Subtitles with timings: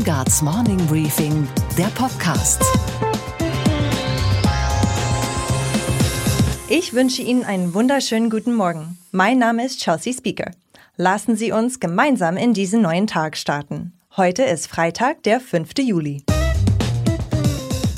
[0.00, 2.62] Weingarts Morning Briefing, der Podcast.
[6.70, 8.96] Ich wünsche Ihnen einen wunderschönen guten Morgen.
[9.12, 10.52] Mein Name ist Chelsea Speaker.
[10.96, 13.92] Lassen Sie uns gemeinsam in diesen neuen Tag starten.
[14.16, 15.72] Heute ist Freitag, der 5.
[15.80, 16.22] Juli.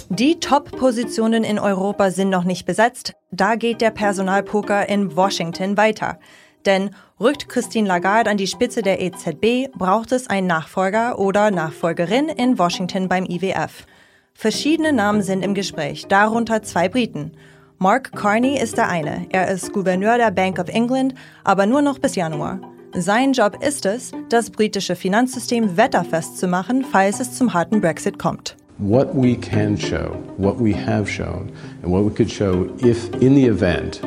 [0.09, 3.15] Die Top-Positionen in Europa sind noch nicht besetzt.
[3.31, 6.19] Da geht der Personalpoker in Washington weiter.
[6.67, 6.91] Denn
[7.23, 12.59] rückt Christine Lagarde an die Spitze der EZB, braucht es einen Nachfolger oder Nachfolgerin in
[12.59, 13.87] Washington beim IWF.
[14.35, 17.33] Verschiedene Namen sind im Gespräch, darunter zwei Briten.
[17.79, 19.27] Mark Carney ist der eine.
[19.31, 22.61] Er ist Gouverneur der Bank of England, aber nur noch bis Januar.
[22.95, 28.19] Sein Job ist es, das britische Finanzsystem wetterfest zu machen, falls es zum harten Brexit
[28.19, 28.57] kommt.
[28.79, 31.53] What we can show, what we have shown,
[31.83, 34.03] and what we could show if in the event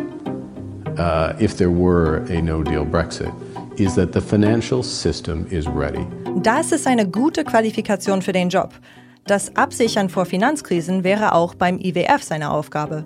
[0.98, 3.31] uh, if there were a no-deal Brexit,
[3.77, 6.05] is that the financial system is ready.
[6.41, 8.73] Das ist eine gute Qualifikation für den Job.
[9.25, 13.03] Das Absichern vor Finanzkrisen wäre auch beim IWF seine Aufgabe.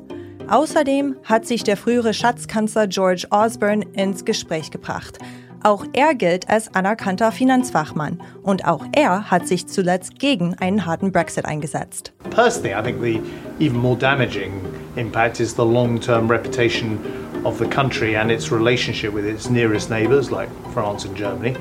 [0.49, 5.19] Außerdem hat sich der frühere Schatzkanzler George Osborne ins Gespräch gebracht.
[5.61, 11.11] Auch er gilt als anerkannter Finanzfachmann und auch er hat sich zuletzt gegen einen harten
[11.11, 12.14] Brexit eingesetzt.
[12.30, 13.21] Personally, I think the
[13.64, 14.53] even more damaging
[14.95, 16.97] impact is the long-term reputation
[17.45, 21.56] of the country and its relationship with its nearest neighbours like France and Germany.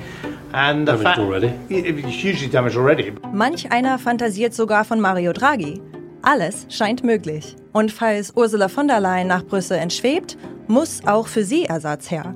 [0.52, 1.52] And the fact, already.
[1.68, 3.12] hugely damaged already.
[3.32, 5.80] Manch einer fantasiert sogar von Mario Draghi.
[6.22, 7.56] Alles scheint möglich.
[7.72, 12.34] Und falls Ursula von der Leyen nach Brüssel entschwebt, muss auch für sie Ersatz her.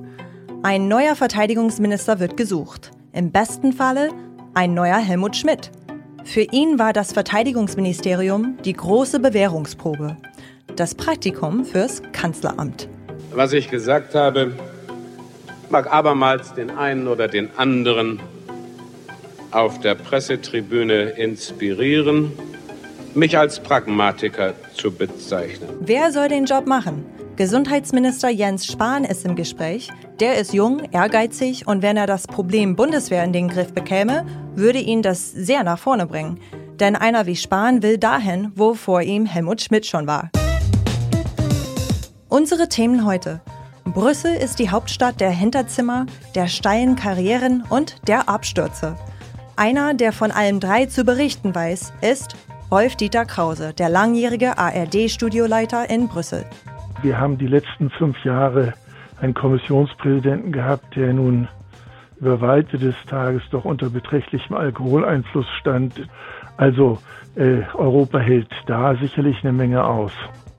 [0.61, 2.91] Ein neuer Verteidigungsminister wird gesucht.
[3.11, 4.09] Im besten Falle
[4.53, 5.71] ein neuer Helmut Schmidt.
[6.23, 10.15] Für ihn war das Verteidigungsministerium die große Bewährungsprobe.
[10.75, 12.87] Das Praktikum fürs Kanzleramt.
[13.35, 14.53] Was ich gesagt habe,
[15.69, 18.19] mag abermals den einen oder den anderen
[19.49, 22.31] auf der Pressetribüne inspirieren,
[23.15, 25.69] mich als Pragmatiker zu bezeichnen.
[25.79, 27.05] Wer soll den Job machen?
[27.35, 29.89] Gesundheitsminister Jens Spahn ist im Gespräch.
[30.19, 34.79] Der ist jung, ehrgeizig und wenn er das Problem Bundeswehr in den Griff bekäme, würde
[34.79, 36.39] ihn das sehr nach vorne bringen.
[36.79, 40.29] Denn einer wie Spahn will dahin, wo vor ihm Helmut Schmidt schon war.
[42.33, 43.41] Unsere Themen heute.
[43.85, 48.95] Brüssel ist die Hauptstadt der Hinterzimmer, der steilen Karrieren und der Abstürze.
[49.55, 52.35] Einer, der von allem drei zu berichten weiß, ist
[52.71, 56.43] Rolf-Dieter Krause, der langjährige ARD-Studioleiter in Brüssel.
[57.03, 58.73] Wir haben die letzten fünf Jahre
[59.21, 61.47] einen Kommissionspräsidenten gehabt, der nun
[62.19, 65.93] über Weite des Tages doch unter beträchtlichem Alkoholeinfluss stand.
[66.57, 66.97] Also
[67.35, 70.13] äh, Europa hält da sicherlich eine Menge aus.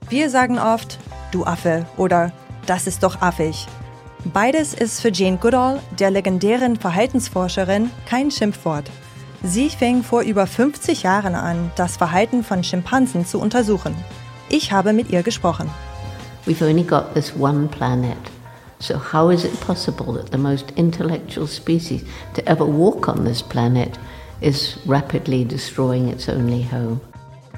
[0.07, 0.99] Wir sagen oft,
[1.31, 2.31] du Affe oder
[2.67, 3.65] das ist doch affig.
[4.23, 8.85] Beides ist für Jane Goodall, der legendären Verhaltensforscherin, kein Schimpfwort.
[9.41, 13.95] Sie fing vor über 50 Jahren an, das Verhalten von Schimpansen zu untersuchen.
[14.47, 15.71] Ich habe mit ihr gesprochen.
[16.45, 18.17] We've only got this one planet.
[18.77, 22.03] So how is it possible that the most intellectual species
[22.35, 23.97] to ever walk on this planet
[24.39, 27.01] is rapidly destroying its only home?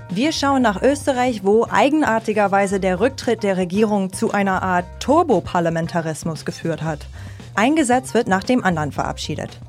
[0.09, 6.81] Wir schauen nach Österreich, wo eigenartigerweise der Rücktritt der Regierung zu einer Art Turboparlamentarismus geführt
[6.81, 7.05] hat.
[7.55, 9.59] Ein Gesetz wird nach dem anderen verabschiedet.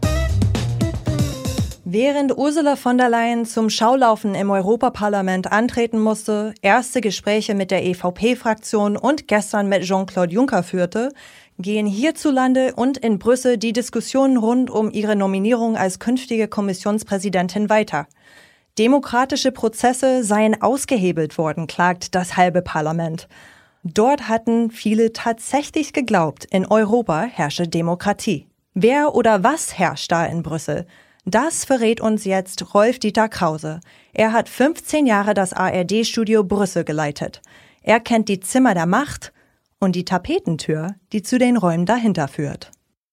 [1.84, 7.84] Während Ursula von der Leyen zum Schaulaufen im Europaparlament antreten musste, erste Gespräche mit der
[7.84, 11.12] EVP-Fraktion und gestern mit Jean-Claude Juncker führte,
[11.58, 18.06] gehen hierzulande und in Brüssel die Diskussionen rund um ihre Nominierung als künftige Kommissionspräsidentin weiter.
[18.78, 23.26] Demokratische Prozesse seien ausgehebelt worden, klagt das halbe Parlament.
[23.82, 28.46] Dort hatten viele tatsächlich geglaubt, in Europa herrsche Demokratie.
[28.74, 30.86] Wer oder was herrscht da in Brüssel?
[31.24, 33.80] Das verrät uns jetzt Rolf-Dieter Krause.
[34.12, 37.42] Er hat 15 Jahre das ARD-Studio Brüssel geleitet.
[37.82, 39.32] Er kennt die Zimmer der Macht
[39.80, 42.70] und die Tapetentür, die zu den Räumen dahinter führt.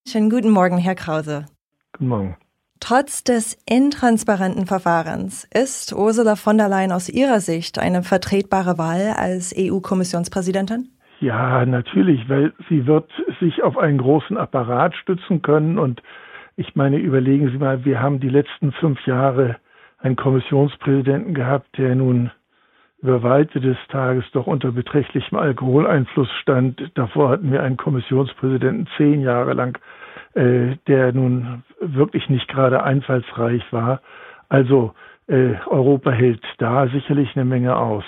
[0.07, 1.47] Schönen guten Morgen, Herr Krause.
[1.93, 2.37] Guten Morgen.
[2.79, 9.13] Trotz des intransparenten Verfahrens ist Ursula von der Leyen aus Ihrer Sicht eine vertretbare Wahl
[9.17, 10.89] als EU-Kommissionspräsidentin?
[11.21, 16.01] Ja, natürlich, weil sie wird sich auf einen großen Apparat stützen können und
[16.57, 19.57] ich meine, überlegen Sie mal, wir haben die letzten fünf Jahre
[19.97, 22.31] einen Kommissionspräsidenten gehabt, der nun
[23.01, 26.91] über Weite des Tages doch unter beträchtlichem Alkoholeinfluss stand.
[26.95, 29.77] Davor hatten wir einen Kommissionspräsidenten zehn Jahre lang,
[30.35, 34.01] äh, der nun wirklich nicht gerade einfallsreich war.
[34.49, 34.93] Also
[35.27, 38.03] äh, Europa hält da sicherlich eine Menge aus.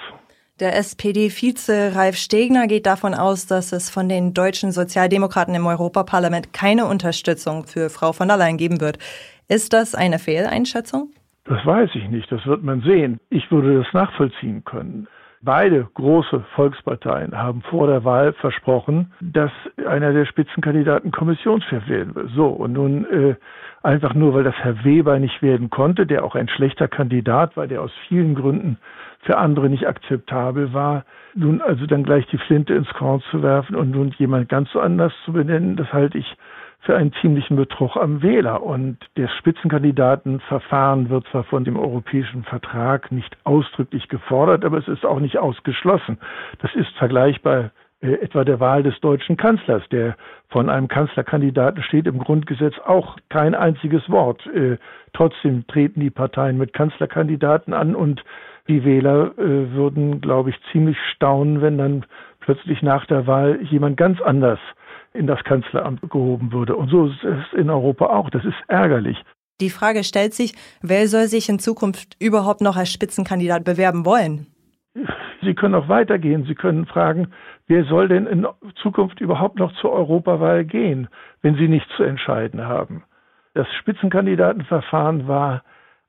[0.60, 6.52] Der SPD-Vize Ralf Stegner geht davon aus, dass es von den deutschen Sozialdemokraten im Europaparlament
[6.52, 8.98] keine Unterstützung für Frau von der Leyen geben wird.
[9.48, 11.12] Ist das eine Fehleinschätzung?
[11.46, 13.20] Das weiß ich nicht, das wird man sehen.
[13.30, 15.08] Ich würde das nachvollziehen können.
[15.44, 19.52] Beide große Volksparteien haben vor der Wahl versprochen, dass
[19.88, 22.30] einer der Spitzenkandidaten Kommissionschef werden will.
[22.36, 23.36] So, und nun äh,
[23.84, 27.68] einfach nur, weil das Herr Weber nicht werden konnte, der auch ein schlechter Kandidat war,
[27.68, 28.78] der aus vielen Gründen
[29.22, 31.06] für andere nicht akzeptabel war,
[31.36, 35.14] nun also dann gleich die Flinte ins Korn zu werfen und nun jemand ganz anders
[35.24, 36.38] zu benennen, das halte ich
[36.80, 38.64] für einen ziemlichen Betrug am Wähler.
[38.64, 45.06] Und das Spitzenkandidatenverfahren wird zwar von dem europäischen Vertrag nicht ausdrücklich gefordert, aber es ist
[45.06, 46.18] auch nicht ausgeschlossen.
[46.60, 47.72] Das ist vergleichbar
[48.02, 50.16] äh, etwa der Wahl des deutschen Kanzlers, der
[50.50, 54.46] von einem Kanzlerkandidaten steht im Grundgesetz auch kein einziges Wort.
[54.48, 54.78] Äh,
[55.14, 58.24] trotzdem treten die Parteien mit Kanzlerkandidaten an und
[58.68, 62.06] die Wähler äh, würden, glaube ich, ziemlich staunen, wenn dann
[62.40, 64.60] plötzlich nach der Wahl jemand ganz anders
[65.18, 66.76] in das Kanzleramt gehoben würde.
[66.76, 68.30] Und so ist es in Europa auch.
[68.30, 69.18] Das ist ärgerlich.
[69.60, 74.48] Die Frage stellt sich, wer soll sich in Zukunft überhaupt noch als Spitzenkandidat bewerben wollen?
[75.42, 76.46] Sie können auch weitergehen.
[76.46, 77.30] Sie können fragen,
[77.68, 78.48] wer soll denn in
[78.82, 81.08] Zukunft überhaupt noch zur Europawahl gehen,
[81.42, 83.04] wenn Sie nichts zu entscheiden haben?
[83.54, 85.64] Das Spitzenkandidatenverfahren war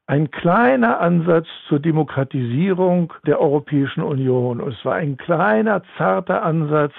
[0.07, 4.61] ein kleiner Ansatz zur Demokratisierung der Europäischen Union.
[4.61, 6.95] Es war ein kleiner, zarter Ansatz,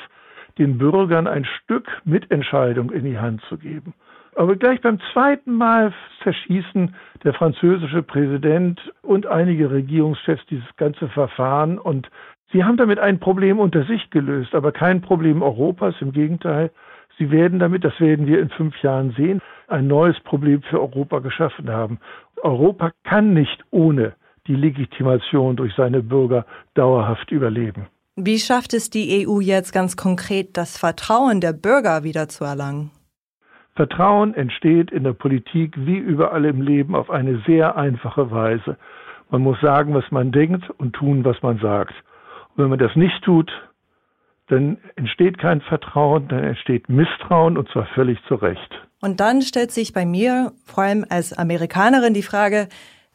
[0.59, 3.93] den Bürgern ein Stück Mitentscheidung in die Hand zu geben.
[4.35, 5.91] Aber gleich beim zweiten Mal
[6.23, 12.09] zerschießen der französische Präsident und einige Regierungschefs dieses ganze Verfahren und
[12.51, 15.95] sie haben damit ein Problem unter sich gelöst, aber kein Problem Europas.
[15.99, 16.71] Im Gegenteil,
[17.17, 21.19] sie werden damit, das werden wir in fünf Jahren sehen, ein neues Problem für Europa
[21.19, 21.99] geschaffen haben.
[22.41, 24.13] Europa kann nicht ohne
[24.47, 26.45] die Legitimation durch seine Bürger
[26.75, 27.87] dauerhaft überleben.
[28.21, 32.91] Wie schafft es die EU jetzt ganz konkret, das Vertrauen der Bürger wieder zu erlangen?
[33.75, 38.75] Vertrauen entsteht in der Politik wie überall im Leben auf eine sehr einfache Weise.
[39.29, 41.93] Man muss sagen, was man denkt und tun, was man sagt.
[42.49, 43.49] Und wenn man das nicht tut,
[44.47, 48.81] dann entsteht kein Vertrauen, dann entsteht Misstrauen und zwar völlig zu Recht.
[48.99, 52.67] Und dann stellt sich bei mir, vor allem als Amerikanerin, die Frage,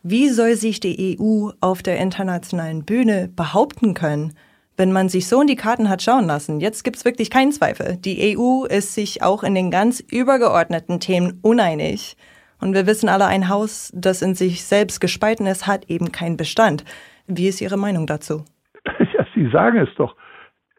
[0.02, 4.32] wie soll sich die EU auf der internationalen Bühne behaupten können,
[4.76, 6.60] wenn man sich so in die Karten hat schauen lassen?
[6.60, 7.96] Jetzt gibt's wirklich keinen Zweifel.
[7.96, 12.16] Die EU ist sich auch in den ganz übergeordneten Themen uneinig.
[12.60, 16.36] Und wir wissen alle, ein Haus, das in sich selbst gespalten ist, hat eben keinen
[16.36, 16.84] Bestand.
[17.26, 18.44] Wie ist Ihre Meinung dazu?
[19.14, 20.16] Ja, Sie sagen es doch.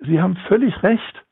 [0.01, 1.24] Sie haben völlig recht.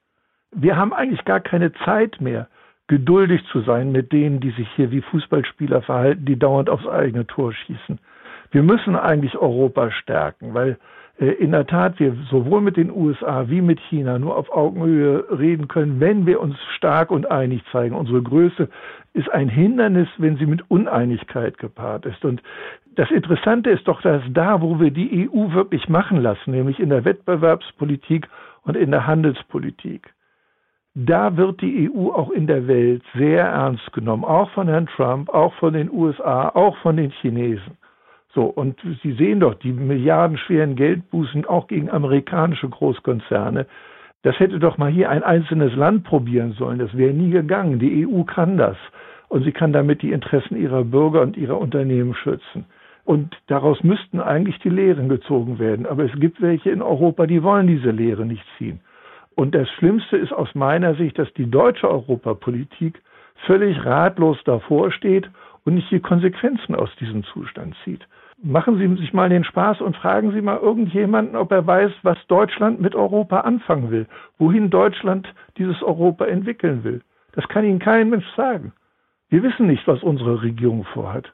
[0.51, 2.47] Wir haben eigentlich gar keine Zeit mehr,
[2.87, 7.25] geduldig zu sein mit denen, die sich hier wie Fußballspieler verhalten, die dauernd aufs eigene
[7.27, 7.99] Tor schießen.
[8.51, 10.77] Wir müssen eigentlich Europa stärken, weil
[11.17, 15.67] in der Tat wir sowohl mit den USA wie mit China nur auf Augenhöhe reden
[15.67, 17.95] können, wenn wir uns stark und einig zeigen.
[17.95, 18.67] Unsere Größe
[19.13, 22.25] ist ein Hindernis, wenn sie mit Uneinigkeit gepaart ist.
[22.25, 22.41] Und
[22.95, 26.89] das Interessante ist doch, dass da, wo wir die EU wirklich machen lassen, nämlich in
[26.89, 28.27] der Wettbewerbspolitik
[28.63, 30.13] und in der Handelspolitik,
[30.95, 35.29] da wird die EU auch in der Welt sehr ernst genommen, auch von Herrn Trump,
[35.29, 37.77] auch von den USA, auch von den Chinesen.
[38.33, 43.67] So, und Sie sehen doch die milliardenschweren Geldbußen auch gegen amerikanische Großkonzerne.
[44.23, 46.79] Das hätte doch mal hier ein einzelnes Land probieren sollen.
[46.79, 47.77] Das wäre nie gegangen.
[47.77, 48.77] Die EU kann das.
[49.27, 52.65] Und sie kann damit die Interessen ihrer Bürger und ihrer Unternehmen schützen.
[53.05, 55.85] Und daraus müssten eigentlich die Lehren gezogen werden.
[55.85, 58.79] Aber es gibt welche in Europa, die wollen diese Lehre nicht ziehen.
[59.35, 63.01] Und das Schlimmste ist aus meiner Sicht, dass die deutsche Europapolitik
[63.45, 65.29] völlig ratlos davor steht
[65.65, 68.07] und nicht die Konsequenzen aus diesem Zustand zieht.
[68.45, 72.17] Machen Sie sich mal den Spaß und fragen Sie mal irgendjemanden, ob er weiß, was
[72.27, 74.05] Deutschland mit Europa anfangen will,
[74.37, 76.99] wohin Deutschland dieses Europa entwickeln will.
[77.31, 78.73] Das kann Ihnen kein Mensch sagen.
[79.29, 81.31] Wir wissen nicht, was unsere Regierung vorhat.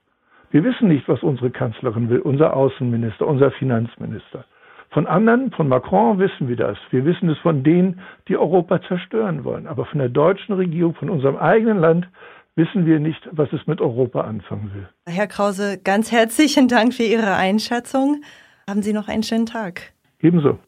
[0.52, 4.46] Wir wissen nicht, was unsere Kanzlerin will, unser Außenminister, unser Finanzminister.
[4.92, 6.78] Von anderen, von Macron wissen wir das.
[6.92, 9.66] Wir wissen es von denen, die Europa zerstören wollen.
[9.66, 12.08] Aber von der deutschen Regierung, von unserem eigenen Land
[12.56, 14.90] wissen wir nicht, was es mit Europa anfangen will.
[15.06, 18.24] Herr Krause, ganz herzlichen Dank für Ihre Einschätzung.
[18.68, 19.94] Haben Sie noch einen schönen Tag.
[20.20, 20.60] Ebenso.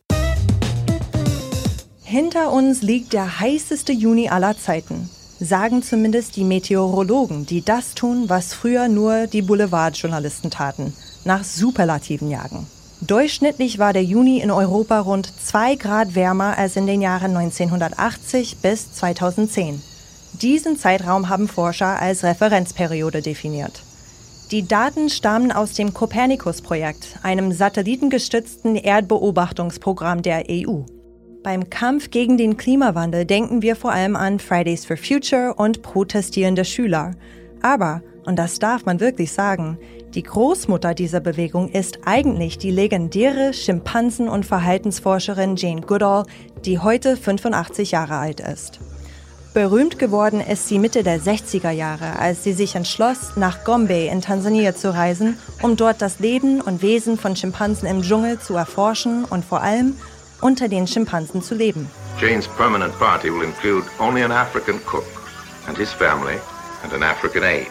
[2.03, 5.09] Hinter uns liegt der heißeste Juni aller Zeiten.
[5.39, 10.93] Sagen zumindest die Meteorologen, die das tun, was früher nur die Boulevardjournalisten taten,
[11.25, 12.67] nach Superlativen jagen.
[13.01, 18.57] Durchschnittlich war der Juni in Europa rund 2 Grad wärmer als in den Jahren 1980
[18.61, 19.81] bis 2010.
[20.33, 23.83] Diesen Zeitraum haben Forscher als Referenzperiode definiert.
[24.51, 30.81] Die Daten stammen aus dem Copernicus-Projekt, einem satellitengestützten Erdbeobachtungsprogramm der EU.
[31.43, 36.65] Beim Kampf gegen den Klimawandel denken wir vor allem an Fridays for Future und protestierende
[36.65, 37.15] Schüler.
[37.61, 39.77] Aber Und das darf man wirklich sagen.
[40.13, 46.25] Die Großmutter dieser Bewegung ist eigentlich die legendäre Schimpansen- und Verhaltensforscherin Jane Goodall,
[46.65, 48.79] die heute 85 Jahre alt ist.
[49.53, 54.21] Berühmt geworden ist sie Mitte der 60er Jahre, als sie sich entschloss, nach Gombe in
[54.21, 59.25] Tansania zu reisen, um dort das Leben und Wesen von Schimpansen im Dschungel zu erforschen
[59.25, 59.97] und vor allem
[60.39, 61.89] unter den Schimpansen zu leben.
[62.17, 65.03] Jane's permanent party will include only an African cook
[65.67, 66.37] and his family
[66.83, 67.67] and an African aide.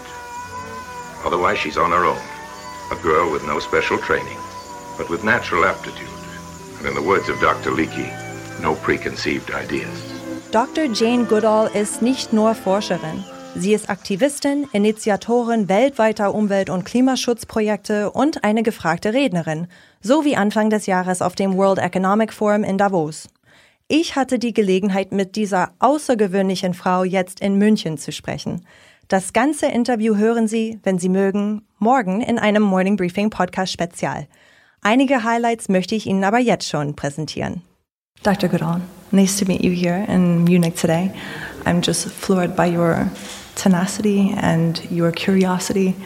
[1.25, 2.20] Otherwise she's on her own,
[2.92, 4.38] a girl with no special training,
[4.99, 6.12] but with natural aptitude,
[6.78, 7.70] and in the words of Dr.
[7.70, 8.12] Leakey,
[8.60, 10.10] no preconceived ideas.
[10.52, 10.87] Dr.
[10.92, 13.23] Jane Goodall ist nicht nur Forscherin.
[13.54, 19.69] Sie ist Aktivistin, Initiatorin weltweiter Umwelt- und Klimaschutzprojekte und eine gefragte Rednerin,
[20.00, 23.28] so wie Anfang des Jahres auf dem World Economic Forum in Davos.
[23.87, 28.66] Ich hatte die Gelegenheit, mit dieser außergewöhnlichen Frau jetzt in München zu sprechen.
[29.07, 34.26] Das ganze Interview hören Sie, wenn Sie mögen, morgen in einem Morning Briefing Podcast Spezial.
[34.83, 37.62] Einige Highlights möchte ich Ihnen aber jetzt schon präsentieren.
[38.25, 38.49] Dr.
[38.49, 38.80] Goodall.
[39.12, 41.12] Nice to meet you here in Munich today.
[41.67, 43.11] I'm just floored by your
[43.57, 45.97] tenacity and your curiosity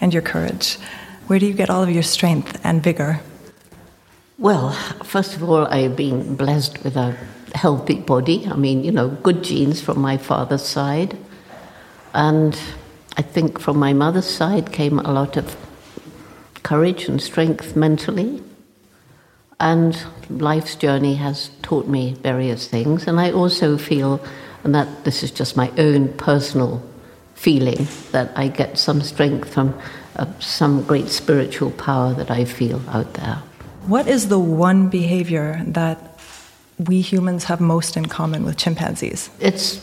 [0.00, 0.78] and your courage.
[1.26, 3.20] Where do you get all of your strength and vigor?
[4.38, 4.70] Well,
[5.04, 7.14] first of all, I've been blessed with a
[7.54, 8.46] healthy body.
[8.46, 11.18] I mean, you know, good genes from my father's side.
[12.14, 12.58] And
[13.18, 15.54] I think from my mother's side came a lot of
[16.62, 18.42] courage and strength mentally.
[19.60, 19.96] And
[20.28, 23.06] life's journey has taught me various things.
[23.06, 24.20] And I also feel,
[24.64, 26.82] and that this is just my own personal
[27.34, 29.74] feeling, that I get some strength from
[30.16, 33.42] uh, some great spiritual power that I feel out there.
[33.86, 35.98] What is the one behavior that
[36.78, 39.30] we humans have most in common with chimpanzees?
[39.40, 39.80] It's,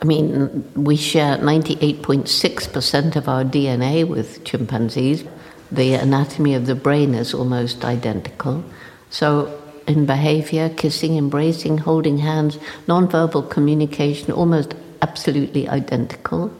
[0.00, 5.24] I mean, we share 98.6% of our DNA with chimpanzees.
[5.70, 8.64] The anatomy of the brain is almost identical.
[9.10, 16.52] So, in behavior, kissing, embracing, holding hands, nonverbal communication, almost absolutely identical.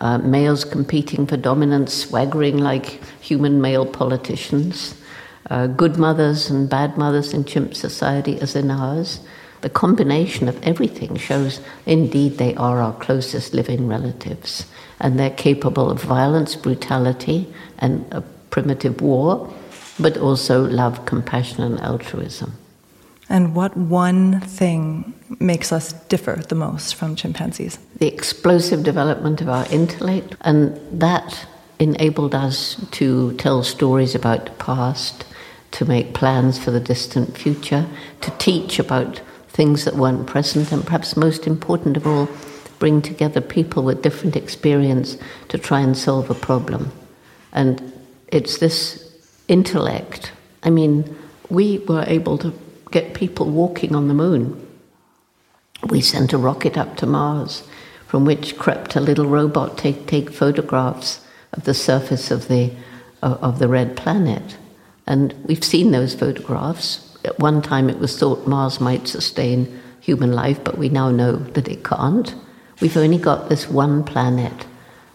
[0.00, 4.94] Uh, males competing for dominance, swaggering like human male politicians.
[5.50, 9.18] Uh, good mothers and bad mothers in chimp society as in ours.
[9.62, 14.66] The combination of everything shows indeed they are our closest living relatives.
[15.00, 19.52] And they're capable of violence, brutality, and primitive war
[19.98, 22.52] but also love, compassion, and altruism.
[23.28, 27.78] And what one thing makes us differ the most from chimpanzees?
[27.98, 31.46] The explosive development of our intellect, and that
[31.78, 35.26] enabled us to tell stories about the past,
[35.72, 37.86] to make plans for the distant future,
[38.22, 42.28] to teach about things that weren't present, and perhaps most important of all,
[42.78, 46.92] bring together people with different experience to try and solve a problem.
[47.52, 47.92] And
[48.28, 49.07] it's this
[49.48, 50.32] intellect.
[50.62, 51.16] I mean,
[51.48, 52.52] we were able to
[52.90, 54.66] get people walking on the moon.
[55.88, 57.62] We sent a rocket up to Mars,
[58.06, 61.20] from which crept a little robot to take, photographs
[61.52, 62.72] of the surface of the,
[63.22, 64.56] uh, of the red planet.
[65.06, 67.16] And we've seen those photographs.
[67.24, 71.36] At one time, it was thought Mars might sustain human life, but we now know
[71.36, 72.34] that it can't.
[72.80, 74.66] We've only got this one planet.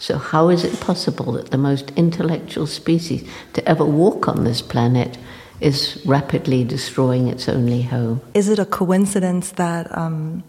[0.03, 4.61] So, how is it possible that the most intellectual species to ever walk on this
[4.61, 5.17] planet
[5.61, 8.19] is rapidly destroying its only home?
[8.33, 10.43] Is it a coincidence that, um,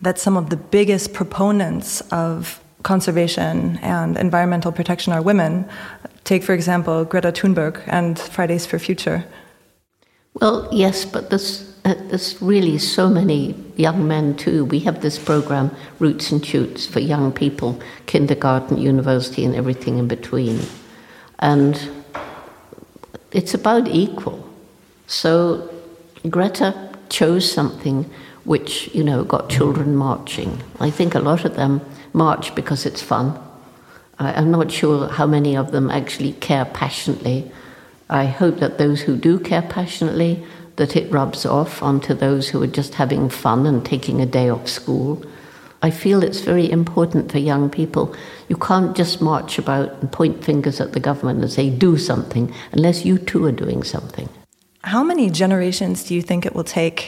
[0.00, 5.68] that some of the biggest proponents of conservation and environmental protection are women?
[6.22, 9.24] Take, for example, Greta Thunberg and Fridays for Future.
[10.34, 14.64] Well, yes, but there's, uh, there's really so many young men too.
[14.64, 20.08] We have this program, Roots and Shoots, for young people, kindergarten, university, and everything in
[20.08, 20.60] between.
[21.38, 21.90] And
[23.32, 24.46] it's about equal.
[25.06, 25.70] So
[26.28, 28.10] Greta chose something
[28.44, 30.62] which, you know, got children marching.
[30.80, 31.80] I think a lot of them
[32.12, 33.38] march because it's fun.
[34.18, 37.50] I'm not sure how many of them actually care passionately
[38.10, 40.44] I hope that those who do care passionately,
[40.80, 44.48] that it rubs off onto those who are just having fun and taking a day
[44.48, 45.22] off school.
[45.82, 48.16] I feel it's very important for young people.
[48.48, 52.50] You can't just march about and point fingers at the government and say, do something,
[52.72, 54.26] unless you too are doing something.
[54.82, 56.98] How many generations do you think it will take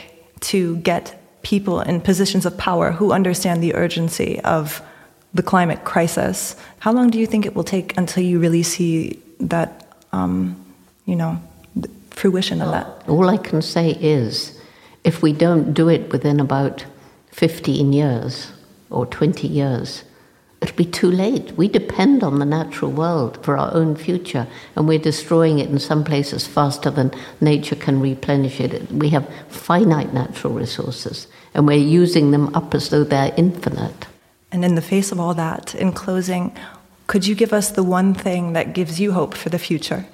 [0.53, 4.83] to get people in positions of power who understand the urgency of
[5.33, 6.57] the climate crisis?
[6.81, 10.63] How long do you think it will take until you really see that um,
[11.07, 11.41] you know,
[12.13, 13.09] fruition of that?
[13.09, 14.61] All I can say is
[15.05, 16.85] if we don't do it within about
[17.33, 18.53] 15 years
[18.91, 20.05] or 20 years,
[20.61, 21.53] it'll be too late.
[21.57, 25.79] We depend on the natural world for our own future, and we're destroying it in
[25.79, 28.91] some places faster than nature can replenish it.
[28.93, 34.07] We have finite natural resources, and we're using them up as though they're infinite.
[34.53, 36.57] And in the face of all that, in closing,
[37.07, 40.07] could you give us the one thing that gives you hope for the future?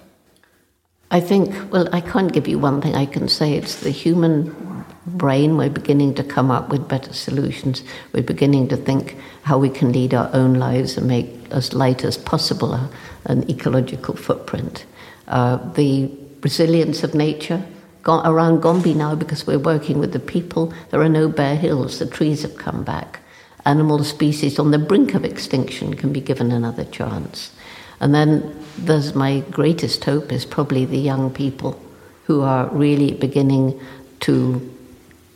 [1.11, 2.95] I think, well, I can't give you one thing.
[2.95, 5.57] I can say it's the human brain.
[5.57, 7.83] We're beginning to come up with better solutions.
[8.12, 12.05] We're beginning to think how we can lead our own lives and make as light
[12.05, 12.91] as possible a,
[13.25, 14.85] an ecological footprint.
[15.29, 16.11] Uh, the
[16.43, 17.65] resilience of nature
[18.07, 20.73] around Gombe now because we're working with the people.
[20.91, 21.99] There are no bare hills.
[21.99, 23.21] The trees have come back.
[23.67, 27.50] Animal species on the brink of extinction can be given another chance.
[28.00, 31.81] And then there's my greatest hope is probably the young people
[32.25, 33.81] who are really beginning
[34.21, 34.75] to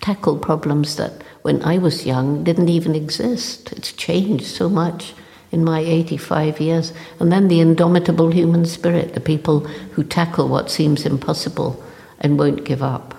[0.01, 3.73] tackle problems that when I was young didn't even exist.
[3.73, 5.15] It's changed so much
[5.51, 6.93] in my 85 years.
[7.21, 9.61] And then the indomitable human spirit, the people
[9.95, 11.83] who tackle what seems impossible
[12.21, 13.15] and won't give up.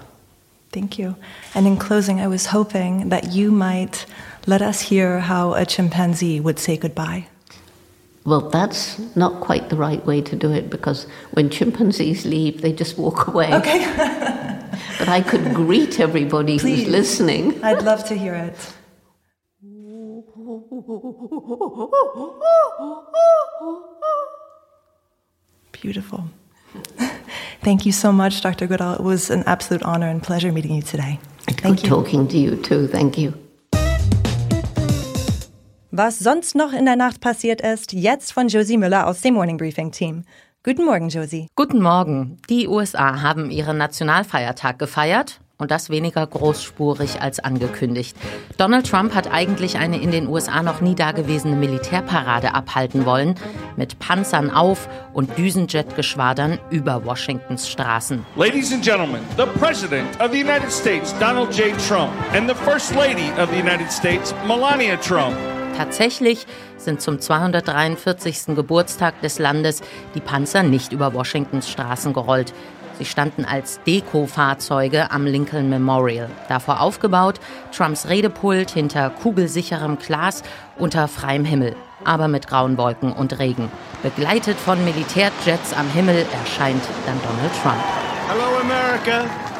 [0.71, 1.15] Thank you.
[1.53, 4.05] And in closing, I was hoping that you might
[4.47, 7.27] let us hear how a chimpanzee would say goodbye.
[8.25, 12.71] Well, that's not quite the right way to do it because when chimpanzees leave, they
[12.71, 13.53] just walk away.
[13.53, 13.79] Okay.
[14.99, 16.83] but I could greet everybody Please.
[16.83, 17.61] who's listening.
[17.63, 18.73] I'd love to hear it.
[25.73, 26.29] Beautiful.
[27.61, 28.67] Thank you so much, Dr.
[28.67, 28.95] Goodall.
[28.95, 31.19] It was an absolute honor and pleasure meeting you today.
[31.47, 31.89] Thank Good you.
[31.89, 32.87] talking to you too.
[32.87, 33.42] Thank you.
[35.95, 39.57] Was sonst noch in der Nacht passiert ist, jetzt von Josie Müller aus dem Morning
[39.57, 40.23] Briefing Team.
[40.63, 41.49] Guten Morgen, Josie.
[41.55, 42.39] Guten Morgen.
[42.49, 48.17] Die USA haben ihren Nationalfeiertag gefeiert und das weniger großspurig als angekündigt.
[48.57, 53.35] Donald Trump hat eigentlich eine in den USA noch nie dagewesene Militärparade abhalten wollen,
[53.77, 58.25] mit Panzern auf und Düsenjetgeschwadern über Washingtons Straßen.
[58.35, 61.77] Ladies and Gentlemen, the President of the United States, Donald J.
[61.87, 65.35] Trump, and the First Lady of the United States, Melania Trump.
[65.77, 66.45] Tatsächlich
[66.77, 68.55] sind zum 243.
[68.55, 69.81] Geburtstag des Landes
[70.15, 72.53] die Panzer nicht über Washingtons Straßen gerollt.
[72.99, 76.29] Sie standen als Deko-Fahrzeuge am Lincoln Memorial.
[76.47, 77.39] Davor aufgebaut,
[77.75, 80.43] Trumps Redepult hinter kugelsicherem Glas
[80.77, 83.71] unter freiem Himmel, aber mit grauen Wolken und Regen.
[84.03, 87.83] Begleitet von Militärjets am Himmel erscheint dann Donald Trump.
[88.27, 89.52] Hello America.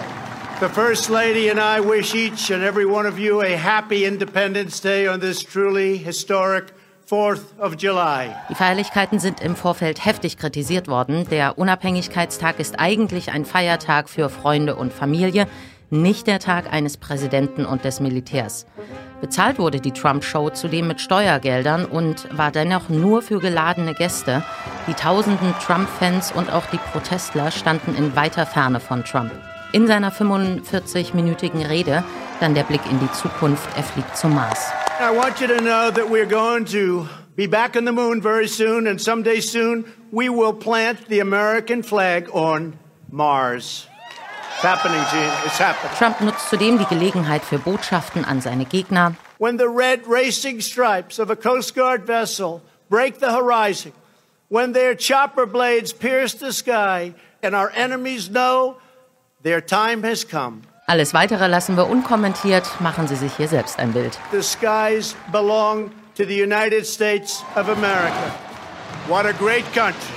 [0.63, 4.79] The First Lady and I wish each and every one of you a happy Independence
[4.79, 6.71] Day on this truly historic
[7.05, 8.33] 4th of July.
[8.49, 11.27] Die Feierlichkeiten sind im Vorfeld heftig kritisiert worden.
[11.29, 15.47] Der Unabhängigkeitstag ist eigentlich ein Feiertag für Freunde und Familie,
[15.89, 18.65] nicht der Tag eines Präsidenten und des Militärs.
[19.19, 24.45] Bezahlt wurde die Trump-Show zudem mit Steuergeldern und war dennoch nur für geladene Gäste.
[24.87, 29.33] Die tausenden Trump-Fans und auch die Protestler standen in weiter Ferne von Trump.
[29.73, 32.03] In seiner 45-minütigen Rede
[32.39, 33.67] dann der Blick in die Zukunft.
[33.75, 34.71] Er fliegt zum Mars.
[34.99, 38.47] I want you to know that we're going to be back on the moon very
[38.47, 42.77] soon, and someday soon we will plant the American flag on
[43.09, 43.87] Mars.
[44.53, 45.31] It's happening, Gene.
[45.43, 45.97] It's happening.
[45.97, 49.15] Trump nutzt zudem die Gelegenheit für Botschaften an seine Gegner.
[49.39, 53.93] When the red racing stripes of a Coast Guard vessel break the horizon,
[54.49, 59.32] when their chopper blades pierce the sky, and our enemies know Their time has come.
[60.85, 62.63] Alles weitere lassen wir unkommentiert.
[62.79, 64.17] Machen Sie sich hier selbst ein Bild.
[64.31, 68.33] The skies belong to the United States of America.
[69.07, 70.13] What a great country.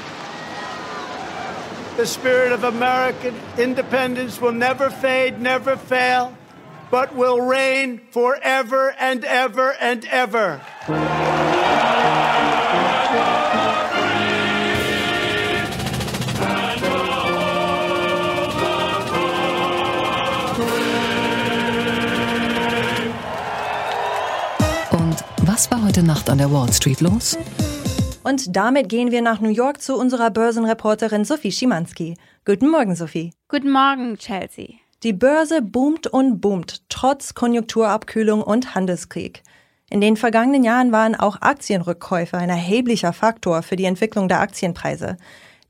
[1.96, 6.32] The spirit of American independence will never fade, never fail,
[6.90, 10.60] but will reign forever and ever and ever.
[25.96, 27.38] Heute Nacht an der Wall Street los?
[28.22, 32.18] Und damit gehen wir nach New York zu unserer Börsenreporterin Sophie Schimanski.
[32.44, 33.32] Guten Morgen, Sophie.
[33.48, 34.74] Guten Morgen, Chelsea.
[35.02, 39.42] Die Börse boomt und boomt, trotz Konjunkturabkühlung und Handelskrieg.
[39.88, 45.16] In den vergangenen Jahren waren auch Aktienrückkäufe ein erheblicher Faktor für die Entwicklung der Aktienpreise.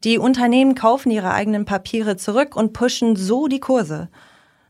[0.03, 4.09] Die Unternehmen kaufen ihre eigenen Papiere zurück und pushen so die Kurse.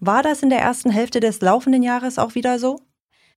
[0.01, 2.81] War das in der ersten Hälfte des laufenden Jahres auch wieder so?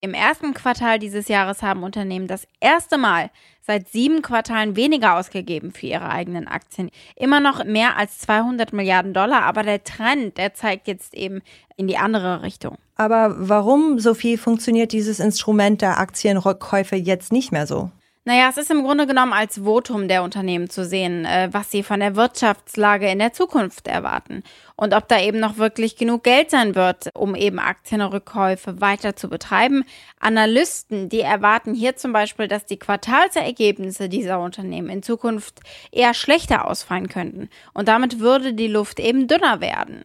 [0.02, 3.30] Im ersten Quartal dieses Jahres haben Unternehmen das erste Mal
[3.68, 6.90] seit sieben Quartalen weniger ausgegeben für ihre eigenen Aktien.
[7.18, 11.42] Immer noch mehr als 200 Milliarden Dollar, aber der Trend, der zeigt jetzt eben
[11.76, 12.78] in die andere Richtung.
[12.96, 17.92] Aber warum, Sophie, funktioniert dieses Instrument der Aktienrückkäufe jetzt nicht mehr so?
[18.30, 21.82] Naja, es ist im Grunde genommen als Votum der Unternehmen zu sehen, äh, was sie
[21.82, 24.44] von der Wirtschaftslage in der Zukunft erwarten
[24.76, 29.30] und ob da eben noch wirklich genug Geld sein wird, um eben Aktienrückkäufe weiter zu
[29.30, 29.84] betreiben.
[30.20, 35.62] Analysten, die erwarten hier zum Beispiel, dass die Quartalsergebnisse dieser Unternehmen in Zukunft
[35.92, 40.04] eher schlechter ausfallen könnten und damit würde die Luft eben dünner werden.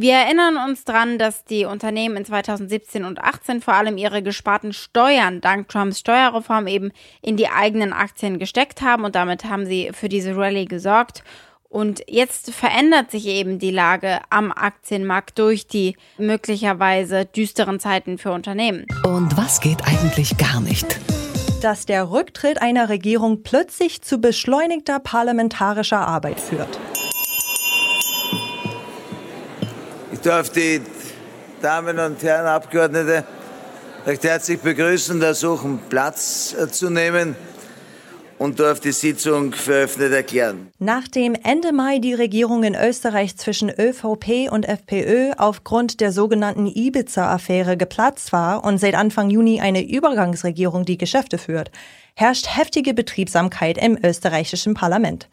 [0.00, 4.72] Wir erinnern uns dran, dass die Unternehmen in 2017 und 2018 vor allem ihre gesparten
[4.72, 9.90] Steuern dank Trumps Steuerreform eben in die eigenen Aktien gesteckt haben und damit haben sie
[9.92, 11.24] für diese Rallye gesorgt.
[11.68, 18.30] Und jetzt verändert sich eben die Lage am Aktienmarkt durch die möglicherweise düsteren Zeiten für
[18.30, 18.86] Unternehmen.
[19.02, 21.00] Und was geht eigentlich gar nicht?
[21.60, 26.78] Dass der Rücktritt einer Regierung plötzlich zu beschleunigter parlamentarischer Arbeit führt.
[30.28, 30.82] Darf die
[31.62, 33.24] Damen und Herren Abgeordnete
[34.04, 37.34] recht herzlich begrüßen, ersuchen Platz äh, zu nehmen
[38.36, 40.68] und darf die Sitzung für eröffnet erklären.
[40.78, 47.78] Nachdem Ende Mai die Regierung in Österreich zwischen ÖVP und FPÖ aufgrund der sogenannten Ibiza-Affäre
[47.78, 51.70] geplatzt war und seit Anfang Juni eine Übergangsregierung die Geschäfte führt,
[52.14, 55.30] herrscht heftige Betriebsamkeit im österreichischen Parlament.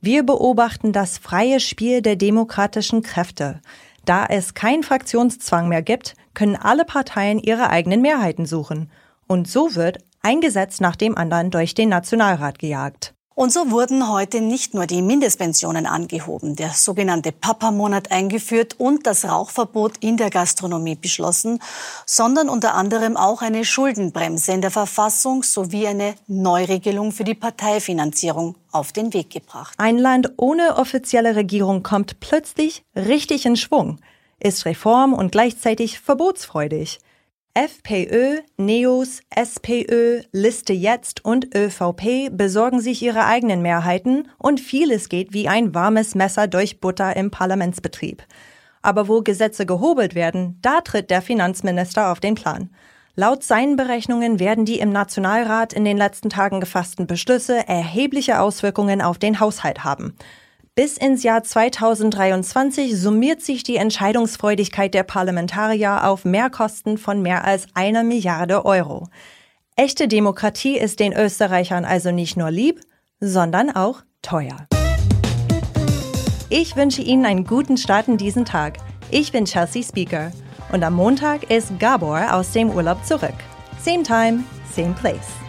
[0.00, 3.60] Wir beobachten das freie Spiel der demokratischen Kräfte.
[4.06, 8.88] Da es keinen Fraktionszwang mehr gibt, können alle Parteien ihre eigenen Mehrheiten suchen.
[9.26, 13.15] Und so wird ein Gesetz nach dem anderen durch den Nationalrat gejagt.
[13.38, 19.26] Und so wurden heute nicht nur die Mindestpensionen angehoben, der sogenannte Papa-Monat eingeführt und das
[19.26, 21.60] Rauchverbot in der Gastronomie beschlossen,
[22.06, 28.54] sondern unter anderem auch eine Schuldenbremse in der Verfassung sowie eine Neuregelung für die Parteifinanzierung
[28.72, 29.74] auf den Weg gebracht.
[29.76, 33.98] Ein Land ohne offizielle Regierung kommt plötzlich richtig in Schwung,
[34.40, 37.00] ist reform- und gleichzeitig verbotsfreudig.
[37.56, 45.32] FPÖ, NEOS, SPÖ, Liste Jetzt und ÖVP besorgen sich ihre eigenen Mehrheiten und vieles geht
[45.32, 48.22] wie ein warmes Messer durch Butter im Parlamentsbetrieb.
[48.82, 52.68] Aber wo Gesetze gehobelt werden, da tritt der Finanzminister auf den Plan.
[53.14, 59.00] Laut seinen Berechnungen werden die im Nationalrat in den letzten Tagen gefassten Beschlüsse erhebliche Auswirkungen
[59.00, 60.14] auf den Haushalt haben.
[60.78, 67.66] Bis ins Jahr 2023 summiert sich die Entscheidungsfreudigkeit der Parlamentarier auf Mehrkosten von mehr als
[67.72, 69.08] einer Milliarde Euro.
[69.74, 72.82] Echte Demokratie ist den Österreichern also nicht nur lieb,
[73.20, 74.66] sondern auch teuer.
[76.50, 78.76] Ich wünsche Ihnen einen guten Start in diesen Tag.
[79.10, 80.30] Ich bin Chelsea Speaker
[80.72, 83.34] und am Montag ist Gabor aus dem Urlaub zurück.
[83.82, 85.45] Same time, same place.